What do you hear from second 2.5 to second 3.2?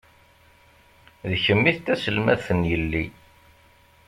n yelli..